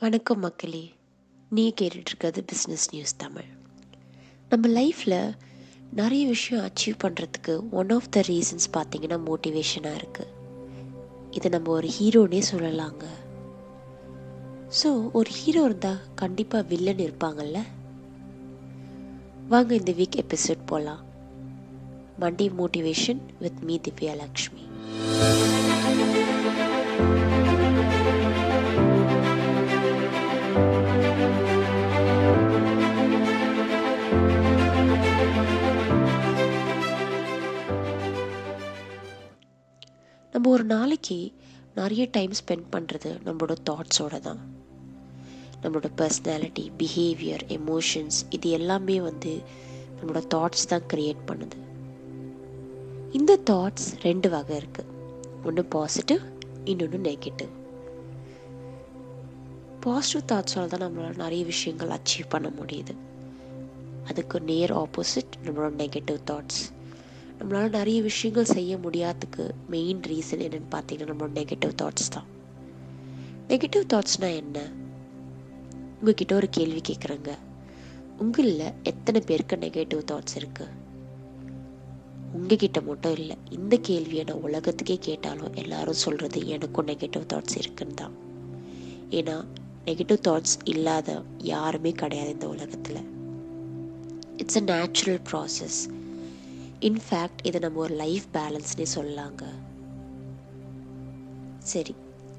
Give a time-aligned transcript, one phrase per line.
[0.00, 0.92] வணக்கம் மக்களே.
[1.50, 3.48] நீ கேட்டுட்ருக்கிறது பிஸ்னஸ் நியூஸ் தமிழ்
[4.48, 5.34] நம்ம லைஃப்பில்
[5.92, 10.32] நிறைய விஷயம் அச்சீவ் பண்ணுறதுக்கு ஒன் ஆஃப் த ரீசன்ஸ் பார்த்திங்கன்னா மோட்டிவேஷனாக இருக்குது
[11.30, 13.04] இதை நம்ம ஒரு ஹீரோனே சொல்லலாங்க.
[14.82, 17.58] ஸோ ஒரு ஹீரோ இருந்தால் கண்டிப்பாக வில்லன் இருப்பாங்கல்ல?
[19.48, 21.04] வாங்க இந்த வீக் எபிசோட் போகலாம்
[22.20, 24.64] Monday motivation with me Divya Lakshmi
[40.32, 41.18] நம்ம ஒரு நாளைக்கு
[41.74, 44.40] நிறைய டைம் ஸ்பெண்ட் பண்ணுறது நம்மளோட தாட்ஸோட தான்.
[45.62, 49.32] நம்மளோட பர்சனாலிட்டி பிஹேவியர் எமோஷன்ஸ் இது எல்லாமே வந்து
[49.96, 51.58] நம்மளோட தாட்ஸ் தான் க்ரியேட் பண்ணுது.
[53.18, 54.88] இந்த தாட்ஸ் ரெண்டு வகை இருக்குது
[55.44, 56.22] ஒன்று பாசிட்டிவ்
[56.70, 57.52] இன்னொன்று நெகட்டிவ்
[59.84, 62.94] பாசிட்டிவ் தாட்ஸால் தான் நம்மளால் நிறைய விஷயங்கள் அச்சீவ் பண்ண முடியுது.
[64.10, 66.60] அதுக்கு நேர் ஆப்போசிட் நம்மளோட நெகட்டிவ் தாட்ஸ்
[67.40, 72.26] நம்மளால் நிறைய விஷயங்கள் செய்ய முடியாததுக்கு மெயின் ரீசன் என்னென்னு பார்த்தீங்கன்னா நம்மளோட நெகட்டிவ் தாட்ஸ் தான்.
[73.48, 74.58] நெகட்டிவ் தாட்ஸ்னால் என்ன?
[75.98, 77.30] உங்ககிட்ட ஒரு கேள்வி கேட்குறேங்க
[78.18, 80.78] உங்களில் எத்தனை பேருக்கு நெகட்டிவ் தாட்ஸ் இருக்குது
[82.32, 88.14] உங்ககிட்ட மட்டும் இல்லை இந்த கேள்வியை நான் உலகத்துக்கே கேட்டாலும் எல்லாரும் சொல்கிறது எனக்கும் நெகட்டிவ் தாட்ஸ் இருக்குன்னு தான்.
[89.10, 89.44] ஏன்னா
[89.84, 93.00] நெகட்டிவ் தாட்ஸ் இல்லாத யாருமே கிடையாது இந்த உலகத்தில்.
[94.36, 95.80] It's a natural process
[96.80, 99.42] in fact இதை நம்ம ஒரு லைஃப் பேலன்ஸ்னே சொல்லலாங்க.
[101.58, 101.94] சரி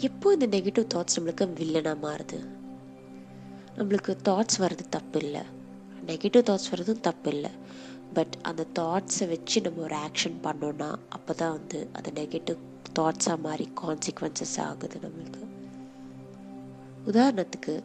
[0.00, 2.38] எப்போ இந்த நெகட்டிவ் தாட்ஸ் நம்மளுக்கு வில்லனாக மாறுது?
[3.76, 5.40] நம்மளுக்கு தாட்ஸ் வர்றது தப்பு இல்லை
[6.06, 7.50] நெகட்டிவ் தாட்ஸ் வர்றதும் தப்பு இல்லை
[8.14, 12.56] பட் அந்த தாட்ஸை வச்சு நம்ம ஒரு ஆக்ஷன் பண்ணோன்னா அப்போ தான் வந்து அந்த நெகட்டிவ்
[12.98, 15.42] தாட்ஸாக மாறி கான்சிக்வன்சஸ் ஆகுது நம்மளுக்கு.
[17.06, 17.82] உதாரணத்துக்கு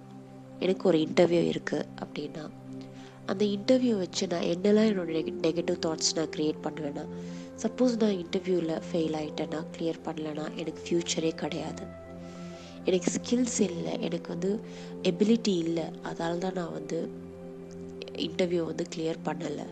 [0.60, 2.44] எனக்கு ஒரு இன்டர்வியூ இருக்குது அப்படின்னா
[3.32, 7.06] அந்த இன்டர்வியூ வச்சு நான் என்னெல்லாம் என்னோட நெக நெகட்டிவ் தாட்ஸ் நான் க்ரியேட் பண்ணுவேன்னா
[7.64, 11.84] சப்போஸ் நான் இன்டர்வியூவில் ஃபெயில் ஆகிட்டேன்னா கிளியர் பண்ணலைன்னா எனக்கு ஃப்யூச்சரே கிடையாது.
[12.88, 14.52] எனக்கு ஸ்கில்ஸ் இல்லை எனக்கு வந்து
[15.10, 17.00] எபிலிட்டி இல்லை அதால் தான் நான் வந்து
[18.28, 19.68] இன்டர்வியூ வந்து கிளியர் பண்ணலை.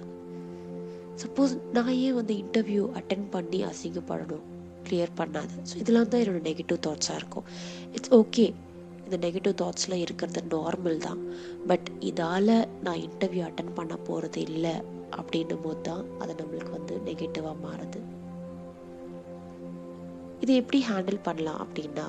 [1.24, 4.46] சப்போஸ் நான் ஏன் வந்து இன்டர்வியூ அட்டன் பண்ணி அசிங்கப்படணும்
[4.88, 7.48] கிளியர் பண்ணாது ஸோ இதெல்லாம் தான் என்னோடய நெகட்டிவ் தாட்ஸாக இருக்கும்.
[7.96, 8.46] இட்ஸ் ஓகே
[9.10, 11.22] இந்த நெகட்டிவ் தாட்ஸ்லாம் இருக்கிறது நார்மல் தான்.
[11.70, 12.56] பட் இதால்
[12.86, 14.74] நான் இன்டர்வியூ அட்டன் பண்ண போகிறது இல்லை
[15.20, 18.02] அப்படின்னும் போது தான் அது நம்மளுக்கு வந்து நெகட்டிவாக மாறுது.
[20.44, 22.06] இது எப்படி ஹேண்டில் பண்ணலாம் அப்படின்னா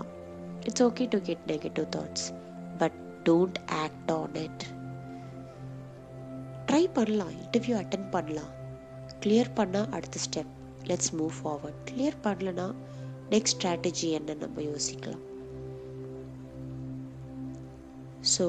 [0.66, 2.26] it's okay to get negative thoughts
[2.82, 4.66] but don't act on it
[6.68, 8.52] try பண்ணலாம் இன்டர்வியூ அட்டன் பண்ணலாம்.
[9.24, 10.54] கிளியர் பண்ணால் அடுத்த step
[10.90, 12.68] let's move forward clear பண்ணலன்னா
[13.34, 15.24] நெக்ஸ்ட் ஸ்ட்ராட்டஜி என்ன நம்ம யோசிக்கலாம்.
[18.22, 18.44] ஸோ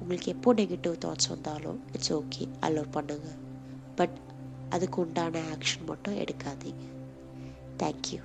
[0.00, 3.38] உங்களுக்கு எப்போ நெகட்டிவ் தாட்ஸ் வந்தாலும் இட்ஸ் ஓகே அலோவ் பண்ணுங்கள்
[3.96, 4.16] பட்
[4.68, 6.84] அதுக்கு உண்டான ஆக்ஷன் மட்டும் எடுக்காதீங்க.
[7.78, 8.20] தேங்க்யூ